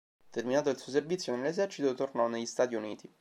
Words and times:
Terminato 0.31 0.71
il 0.71 0.79
suo 0.79 0.91
servizio 0.91 1.35
nell'esercito, 1.35 1.93
tornò 1.93 2.27
negli 2.27 2.47
Stati 2.47 2.73
Uniti. 2.73 3.07